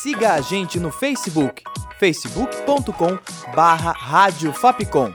Siga 0.00 0.34
a 0.34 0.40
gente 0.40 0.78
no 0.78 0.90
Facebook, 0.90 1.62
facebook.com 1.98 3.18
barra 3.54 3.92
Rádio 3.92 4.52
Fapcom. 4.52 5.12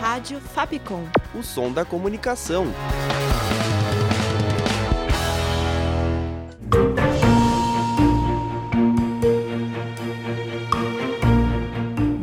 Rádio 0.00 0.40
Fapcom. 0.40 1.04
O 1.34 1.42
som 1.42 1.72
da 1.72 1.84
comunicação. 1.84 2.66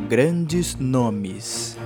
Grandes 0.10 0.73
nomes. 0.80 1.77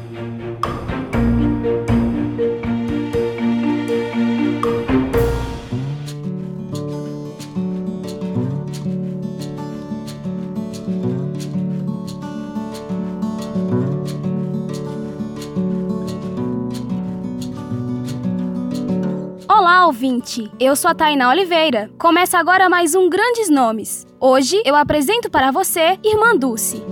Olá, 19.50 19.88
ouvinte! 19.88 20.52
Eu 20.60 20.76
sou 20.76 20.92
a 20.92 20.94
Tainá 20.94 21.30
Oliveira. 21.30 21.90
Começa 21.98 22.38
agora 22.38 22.70
mais 22.70 22.94
um 22.94 23.10
Grandes 23.10 23.50
Nomes. 23.50 24.06
Hoje 24.20 24.62
eu 24.64 24.76
apresento 24.76 25.32
para 25.32 25.50
você 25.50 25.98
Irmã 26.04 26.38
Dulce. 26.38 26.91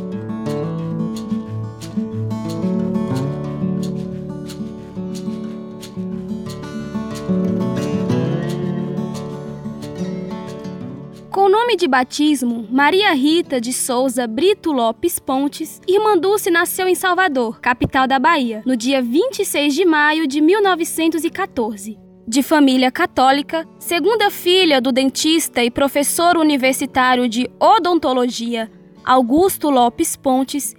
Nome 11.69 11.77
de 11.77 11.87
batismo, 11.87 12.67
Maria 12.71 13.13
Rita 13.13 13.61
de 13.61 13.71
Souza 13.71 14.25
Brito 14.25 14.71
Lopes 14.71 15.19
Pontes, 15.19 15.79
Irmã 15.87 16.17
Dulce 16.17 16.49
nasceu 16.49 16.87
em 16.87 16.95
Salvador, 16.95 17.59
capital 17.59 18.07
da 18.07 18.17
Bahia, 18.17 18.63
no 18.65 18.75
dia 18.75 19.03
26 19.03 19.75
de 19.75 19.85
maio 19.85 20.25
de 20.25 20.41
1914. 20.41 21.99
De 22.27 22.41
família 22.41 22.91
católica, 22.91 23.67
segunda 23.77 24.31
filha 24.31 24.81
do 24.81 24.91
dentista 24.91 25.63
e 25.63 25.69
professor 25.69 26.37
universitário 26.37 27.29
de 27.29 27.47
odontologia 27.59 28.71
Augusto 29.05 29.69
Lopes 29.69 30.15
Pontes 30.15 30.73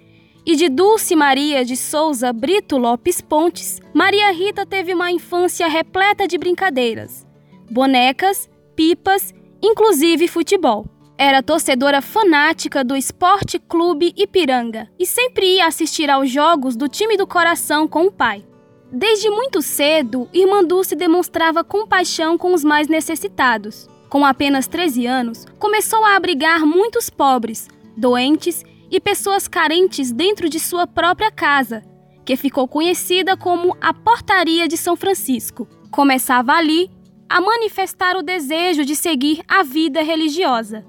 e 0.45 0.57
de 0.57 0.67
Dulce 0.67 1.15
Maria 1.15 1.63
de 1.63 1.77
Souza 1.77 2.33
Brito 2.33 2.77
Lopes 2.77 3.21
Pontes, 3.21 3.79
Maria 3.93 4.29
Rita 4.33 4.65
teve 4.65 4.93
uma 4.93 5.09
infância 5.09 5.69
repleta 5.69 6.27
de 6.27 6.37
brincadeiras, 6.37 7.25
bonecas, 7.69 8.49
pipas, 8.75 9.33
inclusive 9.61 10.27
futebol. 10.27 10.85
Era 11.17 11.43
torcedora 11.43 12.01
fanática 12.01 12.83
do 12.83 12.95
Esporte 12.95 13.59
Clube 13.59 14.13
Ipiranga 14.17 14.89
e 14.97 15.05
sempre 15.05 15.57
ia 15.57 15.67
assistir 15.67 16.09
aos 16.09 16.29
jogos 16.29 16.75
do 16.75 16.87
time 16.87 17.15
do 17.15 17.27
coração 17.27 17.87
com 17.87 18.07
o 18.07 18.11
pai. 18.11 18.43
Desde 18.91 19.29
muito 19.29 19.61
cedo, 19.61 20.27
Irmã 20.33 20.63
Dulce 20.63 20.95
demonstrava 20.95 21.63
compaixão 21.63 22.37
com 22.37 22.53
os 22.53 22.63
mais 22.63 22.87
necessitados. 22.87 23.87
Com 24.09 24.25
apenas 24.25 24.67
13 24.67 25.05
anos, 25.05 25.45
começou 25.57 26.03
a 26.03 26.15
abrigar 26.15 26.65
muitos 26.65 27.09
pobres, 27.09 27.69
doentes 27.95 28.63
e 28.89 28.99
pessoas 28.99 29.47
carentes 29.47 30.11
dentro 30.11 30.49
de 30.49 30.59
sua 30.59 30.85
própria 30.85 31.31
casa, 31.31 31.81
que 32.25 32.35
ficou 32.35 32.67
conhecida 32.67 33.37
como 33.37 33.77
a 33.79 33.93
Portaria 33.93 34.67
de 34.67 34.75
São 34.75 34.97
Francisco. 34.97 35.67
Começava 35.89 36.51
ali 36.51 36.91
a 37.31 37.39
manifestar 37.39 38.17
o 38.17 38.21
desejo 38.21 38.83
de 38.83 38.93
seguir 38.93 39.41
a 39.47 39.63
vida 39.63 40.01
religiosa. 40.01 40.85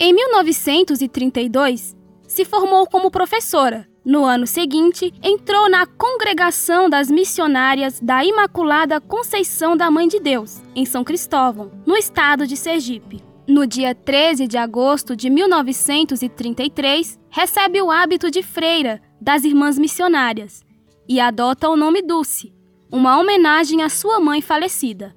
Em 0.00 0.14
1932, 0.14 1.94
se 2.26 2.44
formou 2.44 2.86
como 2.86 3.10
professora. 3.10 3.86
No 4.02 4.24
ano 4.24 4.46
seguinte, 4.46 5.12
entrou 5.22 5.68
na 5.68 5.86
Congregação 5.86 6.88
das 6.88 7.10
Missionárias 7.10 8.00
da 8.00 8.24
Imaculada 8.24 8.98
Conceição 8.98 9.76
da 9.76 9.90
Mãe 9.90 10.08
de 10.08 10.18
Deus, 10.18 10.62
em 10.74 10.86
São 10.86 11.04
Cristóvão, 11.04 11.70
no 11.86 11.96
estado 11.96 12.46
de 12.46 12.56
Sergipe. 12.56 13.22
No 13.46 13.66
dia 13.66 13.94
13 13.94 14.48
de 14.48 14.56
agosto 14.56 15.14
de 15.14 15.28
1933, 15.28 17.18
recebe 17.28 17.82
o 17.82 17.90
hábito 17.90 18.30
de 18.30 18.42
freira 18.42 19.02
das 19.20 19.44
Irmãs 19.44 19.78
Missionárias 19.78 20.62
e 21.06 21.20
adota 21.20 21.68
o 21.68 21.76
nome 21.76 22.00
Dulce, 22.00 22.54
uma 22.90 23.20
homenagem 23.20 23.82
à 23.82 23.90
sua 23.90 24.18
mãe 24.18 24.40
falecida. 24.40 25.14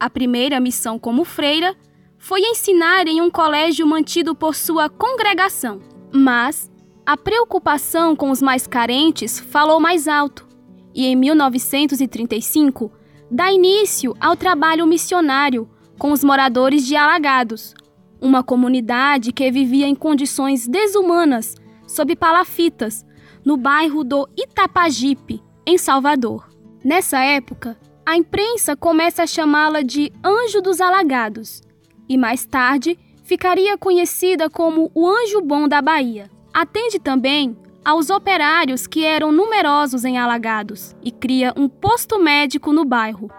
A 0.00 0.08
primeira 0.08 0.58
missão 0.58 0.98
como 0.98 1.26
freira 1.26 1.76
foi 2.16 2.40
ensinar 2.40 3.06
em 3.06 3.20
um 3.20 3.30
colégio 3.30 3.86
mantido 3.86 4.34
por 4.34 4.54
sua 4.54 4.88
congregação, 4.88 5.78
mas 6.10 6.70
a 7.04 7.18
preocupação 7.18 8.16
com 8.16 8.30
os 8.30 8.40
mais 8.40 8.66
carentes 8.66 9.38
falou 9.38 9.78
mais 9.78 10.08
alto 10.08 10.48
e, 10.94 11.04
em 11.04 11.14
1935, 11.14 12.90
dá 13.30 13.52
início 13.52 14.16
ao 14.18 14.34
trabalho 14.34 14.86
missionário 14.86 15.68
com 15.98 16.12
os 16.12 16.24
moradores 16.24 16.86
de 16.86 16.96
Alagados, 16.96 17.74
uma 18.22 18.42
comunidade 18.42 19.32
que 19.32 19.50
vivia 19.50 19.86
em 19.86 19.94
condições 19.94 20.66
desumanas 20.66 21.54
sob 21.86 22.16
palafitas, 22.16 23.04
no 23.44 23.56
bairro 23.56 24.02
do 24.02 24.26
Itapajipe, 24.34 25.42
em 25.66 25.76
Salvador. 25.76 26.48
Nessa 26.82 27.18
época, 27.18 27.76
a 28.10 28.16
imprensa 28.16 28.74
começa 28.74 29.22
a 29.22 29.26
chamá-la 29.26 29.82
de 29.82 30.12
Anjo 30.24 30.60
dos 30.60 30.80
Alagados 30.80 31.62
e 32.08 32.18
mais 32.18 32.44
tarde 32.44 32.98
ficaria 33.22 33.78
conhecida 33.78 34.50
como 34.50 34.90
o 34.92 35.08
Anjo 35.08 35.40
Bom 35.40 35.68
da 35.68 35.80
Bahia. 35.80 36.28
Atende 36.52 36.98
também 36.98 37.56
aos 37.84 38.10
operários 38.10 38.88
que 38.88 39.04
eram 39.04 39.30
numerosos 39.30 40.04
em 40.04 40.18
Alagados 40.18 40.92
e 41.04 41.12
cria 41.12 41.54
um 41.56 41.68
posto 41.68 42.18
médico 42.18 42.72
no 42.72 42.84
bairro. 42.84 43.30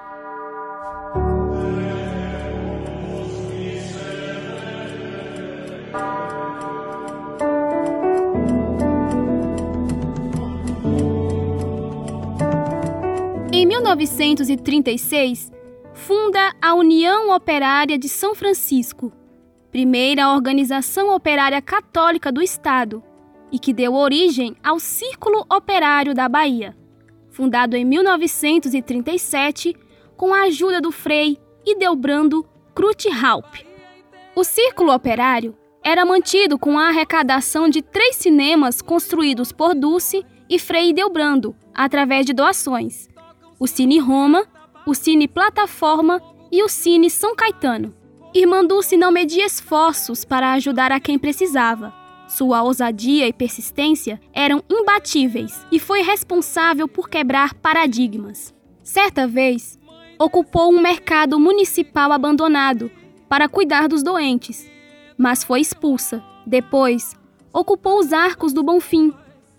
Em 13.62 13.66
1936, 13.68 15.52
funda 15.94 16.52
a 16.60 16.74
União 16.74 17.30
Operária 17.30 17.96
de 17.96 18.10
São 18.10 18.34
Francisco, 18.34 19.14
primeira 19.70 20.34
organização 20.34 21.14
operária 21.14 21.62
católica 21.62 22.32
do 22.32 22.42
Estado, 22.42 23.04
e 23.52 23.60
que 23.60 23.72
deu 23.72 23.94
origem 23.94 24.56
ao 24.64 24.80
Círculo 24.80 25.46
Operário 25.48 26.16
da 26.16 26.28
Bahia, 26.28 26.76
fundado 27.30 27.78
em 27.78 27.86
1937 27.86 29.76
com 30.18 30.34
a 30.34 30.46
ajuda 30.46 30.82
do 30.82 30.92
Frei 30.92 31.38
Idelbrando 31.64 32.44
Krutthaupt. 32.74 33.68
O 34.36 34.44
Círculo 34.44 34.92
Operário 34.92 35.56
era 35.84 36.04
mantido 36.04 36.58
com 36.58 36.80
a 36.80 36.88
arrecadação 36.88 37.70
de 37.70 37.84
três 37.84 38.16
cinemas 38.16 38.82
construídos 38.82 39.52
por 39.52 39.76
Dulce 39.76 40.26
e 40.50 40.58
Frei 40.58 40.90
Idelbrando, 40.90 41.56
através 41.76 42.26
de 42.26 42.34
doações: 42.34 43.11
o 43.62 43.68
Cine 43.68 44.00
Roma, 44.00 44.44
o 44.88 44.96
Cine 44.96 45.28
Plataforma 45.28 46.20
e 46.52 46.64
o 46.64 46.68
Cine 46.68 47.12
São 47.12 47.36
Caetano. 47.36 47.94
Irmã 48.34 48.66
Dulce 48.66 48.98
não 48.98 49.12
media 49.12 49.46
esforços 49.46 50.26
para 50.26 50.54
ajudar 50.54 50.92
a 50.92 51.00
quem 51.00 51.20
precisava. 51.20 51.94
Sua 52.28 52.64
ousadia 52.64 53.28
e 53.28 53.32
persistência 53.32 54.20
eram 54.34 54.64
imbatíveis 54.68 55.64
e 55.72 55.78
foi 55.78 56.02
responsável 56.02 56.88
por 56.88 57.08
quebrar 57.08 57.54
paradigmas. 57.54 58.52
Certa 58.82 59.28
vez, 59.28 59.78
ocupou 60.18 60.74
um 60.74 60.82
mercado 60.82 61.40
municipal 61.40 62.12
abandonado 62.12 62.90
para 63.30 63.48
cuidar 63.48 63.88
dos 63.88 64.02
doentes, 64.02 64.68
mas 65.16 65.44
foi 65.44 65.62
expulsa. 65.62 66.24
Depois, 66.48 67.16
ocupou 67.54 68.00
os 68.00 68.12
Arcos 68.12 68.54
do 68.54 68.64
Bonfim, 68.64 69.14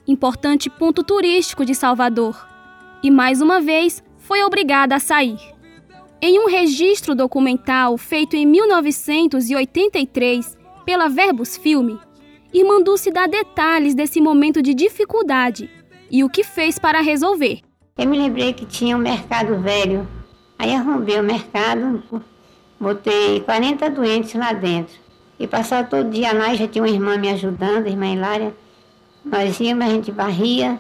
importante 0.08 0.68
ponto 0.68 1.04
turístico 1.04 1.64
de 1.64 1.72
Salvador, 1.72 2.51
e 3.02 3.10
mais 3.10 3.40
uma 3.40 3.60
vez 3.60 4.02
foi 4.18 4.44
obrigada 4.44 4.94
a 4.94 5.00
sair. 5.00 5.40
Em 6.20 6.38
um 6.38 6.46
registro 6.46 7.14
documental 7.14 7.98
feito 7.98 8.36
em 8.36 8.46
1983 8.46 10.56
pela 10.84 11.08
Verbos 11.08 11.56
Filme, 11.56 11.98
Irmã 12.52 12.82
Dulce 12.82 13.10
dá 13.10 13.26
detalhes 13.26 13.94
desse 13.94 14.20
momento 14.20 14.62
de 14.62 14.74
dificuldade 14.74 15.70
e 16.10 16.22
o 16.22 16.28
que 16.28 16.44
fez 16.44 16.78
para 16.78 17.00
resolver. 17.00 17.60
Eu 17.96 18.06
me 18.06 18.18
lembrei 18.18 18.52
que 18.52 18.66
tinha 18.66 18.96
um 18.96 19.00
mercado 19.00 19.58
velho. 19.60 20.06
Aí 20.58 20.74
arrombei 20.74 21.18
o 21.18 21.24
mercado, 21.24 22.02
botei 22.78 23.40
40 23.40 23.90
doentes 23.90 24.34
lá 24.34 24.52
dentro. 24.52 24.94
E 25.40 25.46
passava 25.46 25.88
todo 25.88 26.10
dia 26.10 26.32
lá, 26.32 26.54
já 26.54 26.68
tinha 26.68 26.84
uma 26.84 26.90
irmã 26.90 27.16
me 27.16 27.30
ajudando, 27.30 27.86
a 27.86 27.90
irmã 27.90 28.12
Hilária. 28.12 28.54
Nós 29.24 29.58
íamos, 29.58 29.86
a 29.86 29.88
gente 29.88 30.12
varria, 30.12 30.78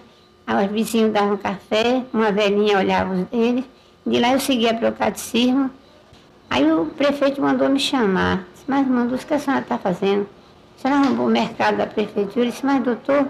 os 0.60 0.70
vizinhos 0.70 1.12
davam 1.12 1.36
café, 1.36 2.02
uma 2.12 2.32
velhinha 2.32 2.78
olhava 2.78 3.14
deles. 3.30 3.64
De 4.04 4.18
lá 4.18 4.32
eu 4.32 4.40
seguia 4.40 4.74
para 4.74 4.88
o 4.88 4.92
catecismo. 4.92 5.70
Aí 6.50 6.70
o 6.70 6.86
prefeito 6.86 7.40
mandou 7.40 7.68
me 7.68 7.78
chamar. 7.78 8.44
Disse, 8.52 8.64
mas 8.66 8.86
mandou, 8.86 9.16
o 9.16 9.18
que 9.18 9.34
a 9.34 9.38
senhora 9.38 9.62
está 9.62 9.78
fazendo? 9.78 10.26
A 10.76 10.82
senhora 10.82 11.00
arrumou 11.06 11.26
o 11.26 11.30
mercado 11.30 11.76
da 11.76 11.86
prefeitura? 11.86 12.46
Eu 12.46 12.50
disse, 12.50 12.66
mas 12.66 12.82
doutor, 12.82 13.28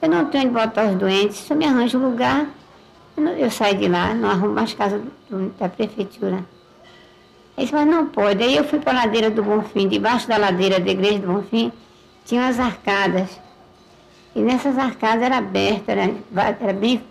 eu 0.00 0.08
não 0.08 0.24
tenho 0.26 0.44
onde 0.44 0.54
botar 0.54 0.86
os 0.86 0.96
doentes, 0.96 1.36
se 1.36 1.52
eu 1.52 1.56
me 1.56 1.66
arranjo 1.66 1.98
lugar, 1.98 2.46
eu, 3.16 3.22
não, 3.22 3.32
eu 3.32 3.50
saio 3.50 3.76
de 3.76 3.88
lá, 3.88 4.14
não 4.14 4.30
arrumo 4.30 4.54
mais 4.54 4.72
casa 4.72 5.00
do, 5.28 5.50
da 5.58 5.68
prefeitura. 5.68 6.44
Ele 7.56 7.66
disse, 7.66 7.74
mas 7.74 7.86
não 7.86 8.06
pode. 8.06 8.42
Aí 8.42 8.56
eu 8.56 8.64
fui 8.64 8.78
para 8.78 8.98
a 8.98 9.04
ladeira 9.04 9.30
do 9.30 9.42
Bonfim, 9.42 9.88
debaixo 9.88 10.28
da 10.28 10.36
ladeira 10.36 10.78
da 10.78 10.90
igreja 10.90 11.18
do 11.18 11.26
Bonfim, 11.26 11.72
tinha 12.24 12.42
umas 12.42 12.60
arcadas. 12.60 13.40
E 14.38 14.40
nessas 14.40 14.78
arcadas 14.78 15.24
era 15.24 15.38
aberta, 15.38 15.90
era, 15.90 16.14
era 16.60 16.72
bem 16.72 17.02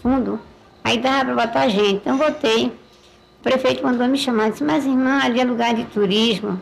fundo. 0.00 0.38
Aí 0.84 0.98
dava 0.98 1.24
para 1.24 1.46
botar 1.46 1.68
gente. 1.68 1.96
Então 1.96 2.16
voltei. 2.16 2.66
O 2.66 3.42
prefeito 3.42 3.82
mandou 3.82 4.06
me 4.06 4.16
chamar. 4.16 4.50
Disse, 4.50 4.62
mas 4.62 4.86
irmã, 4.86 5.18
ali 5.20 5.40
é 5.40 5.44
lugar 5.44 5.74
de 5.74 5.84
turismo. 5.86 6.60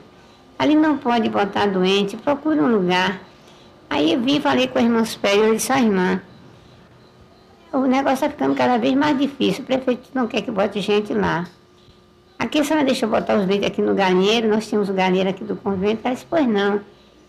Ali 0.58 0.74
não 0.74 0.96
pode 0.96 1.28
botar 1.28 1.66
doente, 1.66 2.16
procura 2.16 2.62
um 2.62 2.68
lugar. 2.68 3.20
Aí 3.90 4.14
eu 4.14 4.20
vim 4.22 4.40
falei 4.40 4.66
com 4.66 4.78
a 4.78 4.82
irmã 4.82 5.04
superior, 5.04 5.48
eu 5.48 5.56
disse, 5.56 5.70
irmã, 5.70 6.22
o 7.70 7.80
negócio 7.80 8.14
está 8.14 8.30
ficando 8.30 8.54
cada 8.54 8.78
vez 8.78 8.94
mais 8.94 9.18
difícil, 9.18 9.62
o 9.62 9.66
prefeito 9.66 10.08
não 10.14 10.26
quer 10.26 10.40
que 10.40 10.50
bote 10.50 10.80
gente 10.80 11.12
lá. 11.12 11.46
Aqui 12.38 12.60
a 12.60 12.64
senhora 12.64 12.86
deixou 12.86 13.10
botar 13.10 13.36
os 13.36 13.46
leitos 13.46 13.66
aqui 13.66 13.82
no 13.82 13.94
galinheiro, 13.94 14.48
nós 14.48 14.66
tínhamos 14.66 14.88
o 14.88 14.94
galinheiro 14.94 15.28
aqui 15.28 15.44
do 15.44 15.54
convento, 15.54 16.00
ela 16.02 16.14
disse, 16.14 16.26
pois 16.30 16.46
não, 16.46 16.80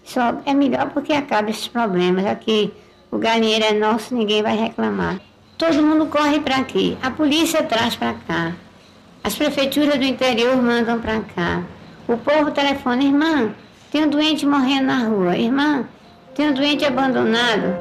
só 0.04 0.40
é 0.46 0.54
melhor 0.54 0.92
porque 0.92 1.12
acaba 1.12 1.50
esses 1.50 1.68
problemas, 1.68 2.26
aqui 2.26 2.72
o 3.16 3.18
galinheiro 3.18 3.64
é 3.64 3.72
nosso, 3.72 4.14
ninguém 4.14 4.44
vai 4.44 4.58
reclamar. 4.58 5.22
Todo 5.58 5.82
mundo 5.82 6.06
corre 6.08 6.42
para 6.42 6.58
aqui, 6.58 6.98
a 7.02 7.10
polícia 7.10 7.64
traz 7.64 7.96
para 7.96 8.14
cá, 8.14 8.54
as 9.24 9.34
prefeituras 9.36 9.98
do 9.98 10.04
interior 10.04 10.62
mandam 10.62 11.00
para 11.00 11.22
cá, 11.22 11.64
o 12.10 12.18
povo 12.18 12.52
telefona, 12.52 13.04
irmã, 13.04 13.56
tem 13.90 14.04
um 14.04 14.10
doente 14.10 14.46
morrendo 14.46 14.88
na 14.88 15.08
rua, 15.08 15.38
irmã, 15.38 15.88
tem 16.36 16.50
um 16.50 16.54
doente 16.54 16.84
abandonado. 16.84 17.74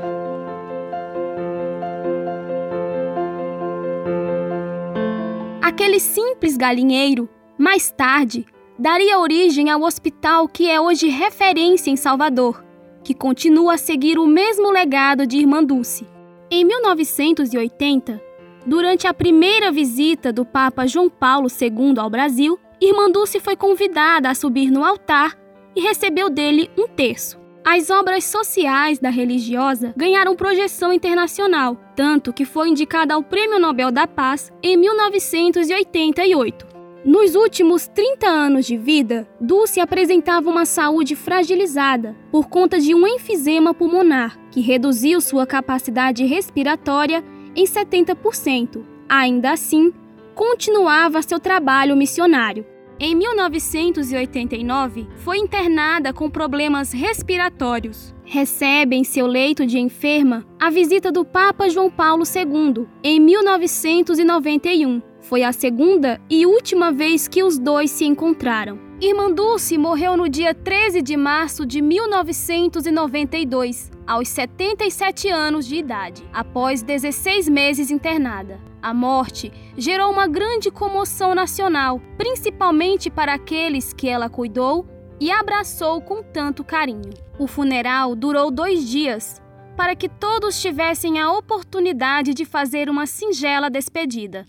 Aquele 5.60 5.98
simples 5.98 6.56
galinheiro, 6.56 7.28
mais 7.58 7.90
tarde, 7.90 8.46
daria 8.78 9.18
origem 9.18 9.68
ao 9.68 9.82
hospital 9.82 10.46
que 10.46 10.70
é 10.70 10.80
hoje 10.80 11.08
referência 11.08 11.90
em 11.90 11.96
Salvador, 11.96 12.64
que 13.04 13.14
continua 13.14 13.74
a 13.74 13.78
seguir 13.78 14.18
o 14.18 14.26
mesmo 14.26 14.72
legado 14.72 15.26
de 15.26 15.36
Irmã 15.36 15.62
Dulce. 15.62 16.06
Em 16.50 16.64
1980, 16.64 18.20
durante 18.66 19.06
a 19.06 19.14
primeira 19.14 19.70
visita 19.70 20.32
do 20.32 20.44
Papa 20.44 20.86
João 20.86 21.10
Paulo 21.10 21.48
II 21.48 21.94
ao 21.98 22.08
Brasil, 22.08 22.58
Irmã 22.80 23.10
Dulce 23.10 23.38
foi 23.38 23.56
convidada 23.56 24.30
a 24.30 24.34
subir 24.34 24.70
no 24.70 24.82
altar 24.82 25.38
e 25.76 25.80
recebeu 25.80 26.30
dele 26.30 26.70
um 26.76 26.88
terço. 26.88 27.38
As 27.64 27.88
obras 27.88 28.24
sociais 28.24 28.98
da 28.98 29.08
religiosa 29.08 29.94
ganharam 29.96 30.36
projeção 30.36 30.92
internacional, 30.92 31.76
tanto 31.96 32.32
que 32.32 32.44
foi 32.44 32.68
indicada 32.68 33.14
ao 33.14 33.22
Prêmio 33.22 33.58
Nobel 33.58 33.90
da 33.90 34.06
Paz 34.06 34.52
em 34.62 34.76
1988. 34.76 36.73
Nos 37.04 37.34
últimos 37.34 37.86
30 37.86 38.26
anos 38.26 38.64
de 38.64 38.78
vida, 38.78 39.28
Dulce 39.38 39.78
apresentava 39.78 40.48
uma 40.48 40.64
saúde 40.64 41.14
fragilizada 41.14 42.16
por 42.32 42.48
conta 42.48 42.80
de 42.80 42.94
um 42.94 43.06
enfisema 43.06 43.74
pulmonar, 43.74 44.38
que 44.50 44.62
reduziu 44.62 45.20
sua 45.20 45.46
capacidade 45.46 46.24
respiratória 46.24 47.22
em 47.54 47.64
70%. 47.66 48.82
Ainda 49.06 49.52
assim, 49.52 49.92
continuava 50.34 51.20
seu 51.20 51.38
trabalho 51.38 51.94
missionário. 51.94 52.64
Em 52.98 53.14
1989, 53.14 55.06
foi 55.16 55.36
internada 55.36 56.10
com 56.10 56.30
problemas 56.30 56.90
respiratórios. 56.92 58.14
Recebe 58.24 58.96
em 58.96 59.04
seu 59.04 59.26
leito 59.26 59.66
de 59.66 59.78
enferma 59.78 60.46
a 60.58 60.70
visita 60.70 61.12
do 61.12 61.22
Papa 61.22 61.68
João 61.68 61.90
Paulo 61.90 62.22
II 62.24 62.86
em 63.02 63.20
1991. 63.20 65.13
Foi 65.24 65.42
a 65.42 65.52
segunda 65.52 66.20
e 66.28 66.44
última 66.44 66.92
vez 66.92 67.26
que 67.26 67.42
os 67.42 67.58
dois 67.58 67.90
se 67.90 68.04
encontraram. 68.04 68.78
Irmã 69.00 69.32
Dulce 69.32 69.78
morreu 69.78 70.18
no 70.18 70.28
dia 70.28 70.54
13 70.54 71.00
de 71.00 71.16
março 71.16 71.64
de 71.64 71.80
1992, 71.80 73.90
aos 74.06 74.28
77 74.28 75.30
anos 75.30 75.66
de 75.66 75.76
idade, 75.76 76.22
após 76.30 76.82
16 76.82 77.48
meses 77.48 77.90
internada. 77.90 78.60
A 78.82 78.92
morte 78.92 79.50
gerou 79.78 80.12
uma 80.12 80.26
grande 80.26 80.70
comoção 80.70 81.34
nacional, 81.34 82.02
principalmente 82.18 83.08
para 83.08 83.32
aqueles 83.32 83.94
que 83.94 84.06
ela 84.06 84.28
cuidou 84.28 84.86
e 85.18 85.30
abraçou 85.30 86.02
com 86.02 86.22
tanto 86.22 86.62
carinho. 86.62 87.14
O 87.38 87.46
funeral 87.46 88.14
durou 88.14 88.50
dois 88.50 88.86
dias, 88.86 89.40
para 89.74 89.96
que 89.96 90.06
todos 90.06 90.60
tivessem 90.60 91.18
a 91.18 91.32
oportunidade 91.32 92.34
de 92.34 92.44
fazer 92.44 92.90
uma 92.90 93.06
singela 93.06 93.70
despedida. 93.70 94.44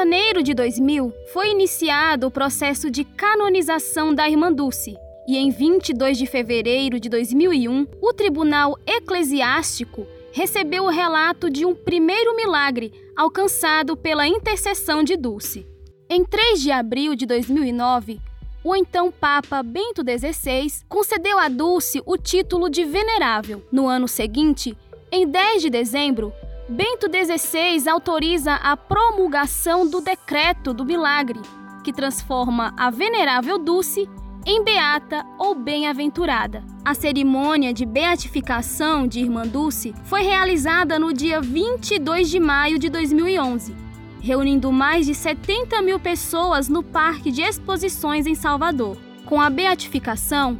Janeiro 0.00 0.42
de 0.42 0.54
2000, 0.54 1.12
foi 1.30 1.50
iniciado 1.50 2.26
o 2.26 2.30
processo 2.30 2.90
de 2.90 3.04
canonização 3.04 4.14
da 4.14 4.26
Irmã 4.26 4.50
Dulce. 4.50 4.96
E 5.28 5.36
em 5.36 5.50
22 5.50 6.16
de 6.16 6.24
fevereiro 6.24 6.98
de 6.98 7.10
2001, 7.10 7.86
o 8.00 8.12
Tribunal 8.14 8.78
Eclesiástico 8.86 10.06
recebeu 10.32 10.84
o 10.84 10.88
relato 10.88 11.50
de 11.50 11.66
um 11.66 11.74
primeiro 11.74 12.34
milagre 12.34 12.90
alcançado 13.14 13.94
pela 13.94 14.26
intercessão 14.26 15.04
de 15.04 15.18
Dulce. 15.18 15.66
Em 16.08 16.24
3 16.24 16.62
de 16.62 16.70
abril 16.70 17.14
de 17.14 17.26
2009, 17.26 18.22
o 18.64 18.74
então 18.74 19.12
Papa 19.12 19.62
Bento 19.62 20.00
XVI 20.00 20.82
concedeu 20.88 21.38
a 21.38 21.50
Dulce 21.50 22.02
o 22.06 22.16
título 22.16 22.70
de 22.70 22.84
Venerável. 22.84 23.62
No 23.70 23.86
ano 23.86 24.08
seguinte, 24.08 24.74
em 25.12 25.26
10 25.28 25.60
de 25.60 25.68
dezembro, 25.68 26.32
Bento 26.70 27.08
XVI 27.08 27.88
autoriza 27.88 28.54
a 28.54 28.76
promulgação 28.76 29.90
do 29.90 30.00
Decreto 30.00 30.72
do 30.72 30.84
Milagre, 30.84 31.40
que 31.82 31.92
transforma 31.92 32.72
a 32.76 32.90
Venerável 32.90 33.58
Dulce 33.58 34.08
em 34.46 34.62
beata 34.62 35.26
ou 35.36 35.52
bem-aventurada. 35.52 36.62
A 36.84 36.94
cerimônia 36.94 37.74
de 37.74 37.84
beatificação 37.84 39.04
de 39.04 39.18
Irmã 39.18 39.42
Dulce 39.48 39.92
foi 40.04 40.22
realizada 40.22 40.96
no 40.96 41.12
dia 41.12 41.40
22 41.40 42.30
de 42.30 42.38
maio 42.38 42.78
de 42.78 42.88
2011, 42.88 43.74
reunindo 44.20 44.70
mais 44.70 45.06
de 45.06 45.14
70 45.14 45.82
mil 45.82 45.98
pessoas 45.98 46.68
no 46.68 46.84
Parque 46.84 47.32
de 47.32 47.42
Exposições 47.42 48.28
em 48.28 48.36
Salvador. 48.36 48.96
Com 49.26 49.40
a 49.40 49.50
beatificação, 49.50 50.56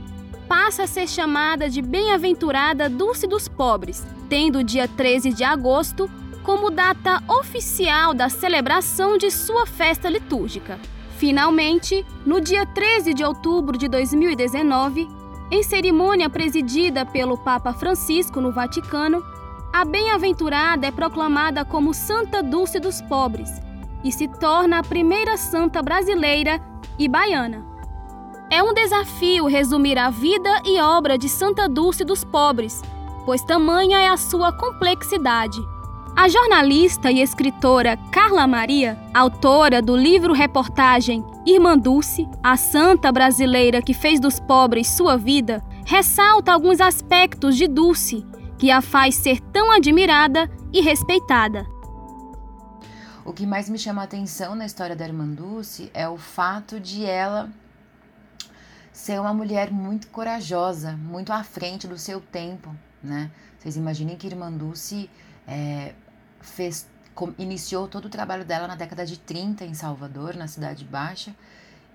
passa 0.51 0.83
a 0.83 0.87
ser 0.89 1.07
chamada 1.07 1.71
de 1.71 1.81
Bem-aventurada 1.81 2.89
Dulce 2.89 3.25
dos 3.25 3.47
Pobres, 3.47 4.05
tendo 4.29 4.59
o 4.59 4.65
dia 4.65 4.89
13 4.89 5.33
de 5.33 5.45
agosto 5.45 6.11
como 6.43 6.73
data 6.73 7.23
oficial 7.29 8.13
da 8.13 8.29
celebração 8.29 9.17
de 9.17 9.31
sua 9.31 9.65
festa 9.65 10.11
litúrgica. 10.11 10.77
Finalmente, 11.19 12.05
no 12.27 12.41
dia 12.41 12.67
13 12.67 13.15
de 13.15 13.23
outubro 13.23 13.79
de 13.79 13.87
2019, 13.87 15.09
em 15.53 15.63
cerimônia 15.63 16.29
presidida 16.29 17.07
pelo 17.07 17.39
Papa 17.39 17.73
Francisco 17.73 18.41
no 18.41 18.51
Vaticano, 18.51 19.25
a 19.73 19.85
bem-aventurada 19.85 20.85
é 20.85 20.91
proclamada 20.91 21.65
como 21.65 21.95
Santa 21.95 22.43
Dulce 22.43 22.81
dos 22.81 23.01
Pobres 23.03 23.51
e 24.03 24.11
se 24.11 24.27
torna 24.27 24.81
a 24.81 24.83
primeira 24.83 25.37
santa 25.37 25.81
brasileira 25.81 26.61
e 26.99 27.09
baiana. 27.09 27.70
É 28.53 28.61
um 28.65 28.75
desafio 28.75 29.47
resumir 29.47 29.97
a 29.97 30.11
vida 30.11 30.51
e 30.67 30.81
obra 30.81 31.17
de 31.17 31.29
Santa 31.29 31.69
Dulce 31.69 32.05
dos 32.05 32.25
Pobres, 32.25 32.83
pois 33.25 33.45
tamanha 33.45 34.01
é 34.01 34.09
a 34.09 34.17
sua 34.17 34.53
complexidade. 34.53 35.61
A 36.17 36.29
jornalista 36.29 37.13
e 37.13 37.21
escritora 37.21 37.97
Carla 38.11 38.49
Maria, 38.49 38.99
autora 39.15 39.81
do 39.81 39.97
livro-reportagem 39.97 41.25
Irmã 41.47 41.79
Dulce, 41.79 42.29
a 42.43 42.57
santa 42.57 43.13
brasileira 43.13 43.81
que 43.81 43.95
fez 43.95 44.19
dos 44.19 44.41
pobres 44.41 44.89
sua 44.89 45.17
vida, 45.17 45.63
ressalta 45.87 46.53
alguns 46.53 46.81
aspectos 46.81 47.57
de 47.57 47.69
Dulce 47.69 48.27
que 48.59 48.69
a 48.73 48.83
faz 48.83 49.15
ser 49.15 49.41
tão 49.41 49.71
admirada 49.71 50.51
e 50.73 50.81
respeitada. 50.81 51.65
O 53.25 53.33
que 53.33 53.47
mais 53.47 53.71
me 53.71 53.79
chama 53.79 54.01
a 54.01 54.07
atenção 54.07 54.57
na 54.57 54.67
história 54.67 54.97
da 54.97 55.07
Irmã 55.07 55.25
Dulce 55.29 55.89
é 55.95 56.09
o 56.09 56.17
fato 56.17 56.81
de 56.81 57.05
ela 57.05 57.49
ser 59.01 59.19
uma 59.19 59.33
mulher 59.33 59.71
muito 59.71 60.09
corajosa, 60.09 60.93
muito 60.93 61.33
à 61.33 61.43
frente 61.43 61.89
do 61.89 61.97
seu 61.97 62.21
tempo, 62.21 62.77
né? 63.03 63.31
Vocês 63.59 63.75
imaginem 63.77 64.15
que 64.15 64.27
Irmã 64.27 64.53
Dulce 64.53 65.09
é, 65.49 65.95
fez, 66.43 66.87
iniciou 67.39 67.89
todo 67.89 68.05
o 68.05 68.09
trabalho 68.11 68.45
dela 68.45 68.69
na 68.69 68.77
década 68.77 69.07
de 69.07 69.19
30 69.19 69.65
em 69.65 69.73
Salvador, 69.73 70.37
na 70.37 70.47
Cidade 70.47 70.85
Baixa, 70.85 71.35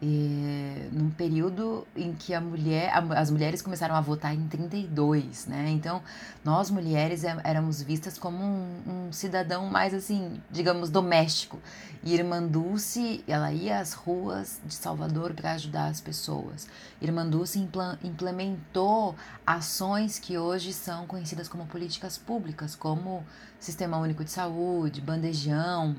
e, 0.01 0.64
num 0.95 1.09
período 1.09 1.85
em 1.93 2.13
que 2.13 2.33
a 2.33 2.39
mulher, 2.39 2.89
as 3.17 3.29
mulheres 3.29 3.61
começaram 3.61 3.93
a 3.95 3.99
votar 3.99 4.33
em 4.33 4.47
32, 4.47 5.45
né? 5.45 5.69
Então, 5.69 6.01
nós 6.41 6.71
mulheres 6.71 7.25
é, 7.25 7.35
éramos 7.43 7.81
vistas 7.81 8.17
como 8.17 8.41
um, 8.41 8.81
um 8.87 9.11
cidadão 9.11 9.65
mais 9.67 9.93
assim, 9.93 10.41
digamos, 10.49 10.89
doméstico. 10.89 11.59
Irmã 12.01 12.41
Dulce, 12.41 13.21
ela 13.27 13.51
ia 13.51 13.79
às 13.79 13.91
ruas 13.91 14.61
de 14.63 14.73
Salvador 14.73 15.33
para 15.33 15.51
ajudar 15.51 15.87
as 15.87 15.99
pessoas. 15.99 16.65
Irmã 17.01 17.27
Dulce 17.27 17.59
implementou 18.01 19.15
ações 19.45 20.17
que 20.17 20.37
hoje 20.37 20.71
são 20.71 21.05
conhecidas 21.07 21.49
como 21.49 21.65
políticas 21.65 22.17
públicas, 22.17 22.73
como 22.73 23.25
Sistema 23.59 23.97
Único 23.97 24.23
de 24.23 24.31
Saúde, 24.31 25.01
bandejão, 25.01 25.93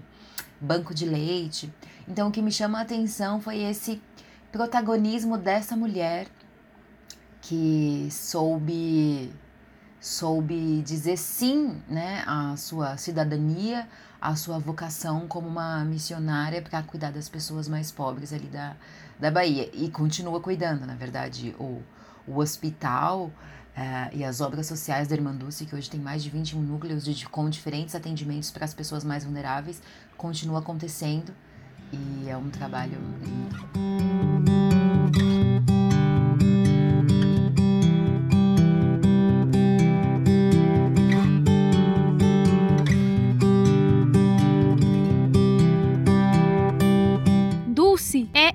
banco 0.59 0.95
de 0.95 1.05
leite. 1.05 1.71
Então, 2.09 2.29
o 2.29 2.33
que 2.33 2.41
me 2.41 2.51
chama 2.51 2.79
a 2.79 2.83
atenção 2.83 3.43
foi 3.43 3.59
esse 3.59 4.01
protagonismo 4.53 5.37
dessa 5.37 5.77
mulher 5.77 6.27
que 7.41 8.09
soube 8.11 9.33
soube 10.01 10.83
dizer 10.83 11.17
sim, 11.17 11.83
né, 11.89 12.23
à 12.27 12.57
sua 12.57 12.97
cidadania, 12.97 13.89
à 14.21 14.37
sua 14.37 14.59
vocação 14.59 15.27
como 15.27 15.49
uma 15.49 15.85
missionária 15.85 16.63
para 16.63 16.83
cuidar 16.83 17.11
das 17.11 17.29
pessoas 17.29 17.69
mais 17.69 17.91
pobres 17.91 18.33
ali 18.33 18.47
da, 18.47 18.77
da 19.19 19.31
Bahia 19.31 19.69
e 19.73 19.91
continua 19.91 20.41
cuidando, 20.41 20.87
na 20.87 20.95
verdade, 20.95 21.55
o, 21.59 21.83
o 22.27 22.39
hospital 22.39 23.31
Uh, 23.77 24.09
e 24.11 24.25
as 24.25 24.41
obras 24.41 24.67
sociais 24.67 25.07
da 25.07 25.15
Irmã 25.15 25.35
Dulce, 25.35 25.67
que 25.67 25.77
hoje 25.77 25.91
tem 25.91 26.01
mais 26.01 26.23
de 26.23 26.31
21 26.31 26.63
núcleos 26.63 27.05
de, 27.05 27.29
com 27.29 27.51
diferentes 27.51 27.95
atendimentos 27.95 28.51
para 28.51 28.65
as 28.65 28.73
pessoas 28.73 29.05
mais 29.05 29.23
vulneráveis, 29.23 29.83
continua 30.17 30.61
acontecendo 30.61 31.31
e 31.93 32.27
é 32.27 32.35
um 32.39 32.49
trabalho 32.49 32.99
lindo. 33.21 34.16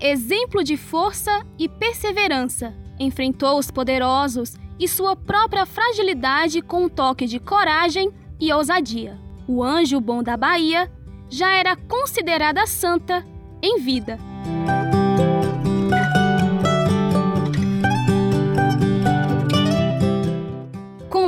Exemplo 0.02 0.64
de 0.64 0.76
força 0.76 1.46
e 1.58 1.70
perseverança. 1.70 2.74
Enfrentou 3.00 3.58
os 3.58 3.70
poderosos 3.70 4.56
e 4.80 4.88
sua 4.88 5.16
própria 5.16 5.66
fragilidade 5.66 6.62
com 6.62 6.86
um 6.86 6.90
toque 6.90 7.26
de 7.28 7.40
coragem 7.40 8.12
e 8.40 8.52
ousadia. 8.52 9.18
O 9.48 9.64
anjo 9.64 10.00
bom 10.00 10.24
da 10.24 10.36
Bahia 10.36 10.92
já 11.30 11.52
era 11.54 11.76
considerada 11.76 12.66
santa 12.66 13.26
em 13.62 13.80
vida. 13.80 14.18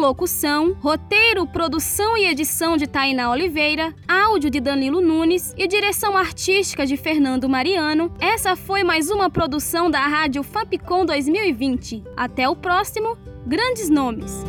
Locução, 0.03 0.75
roteiro, 0.81 1.47
produção 1.47 2.17
e 2.17 2.25
edição 2.25 2.75
de 2.75 2.85
Tainá 2.85 3.31
Oliveira, 3.31 3.95
áudio 4.05 4.49
de 4.49 4.59
Danilo 4.59 4.99
Nunes 4.99 5.53
e 5.57 5.65
direção 5.65 6.17
artística 6.17 6.85
de 6.85 6.97
Fernando 6.97 7.47
Mariano, 7.47 8.11
essa 8.19 8.53
foi 8.57 8.83
mais 8.83 9.09
uma 9.09 9.29
produção 9.29 9.89
da 9.89 10.01
Rádio 10.01 10.43
Fapcom 10.43 11.05
2020. 11.05 12.03
Até 12.17 12.49
o 12.49 12.55
próximo 12.55 13.17
grandes 13.47 13.89
nomes. 13.89 14.43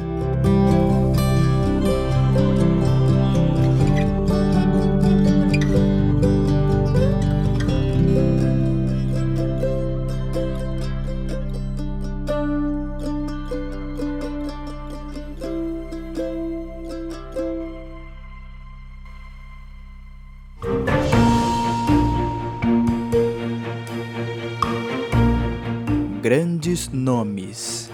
Grandes 26.75 26.89
nomes. 26.89 27.89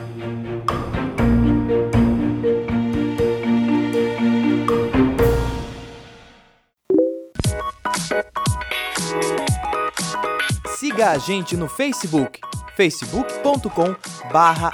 Siga 10.79 11.11
a 11.11 11.19
gente 11.19 11.59
no 11.59 11.69
Facebook, 11.69 12.41
facebook.com 12.75 13.95
barra 14.33 14.71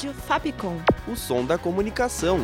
Rádio 0.00 0.14
Fapcom. 0.14 0.78
O 1.06 1.14
som 1.14 1.44
da 1.44 1.58
comunicação. 1.58 2.38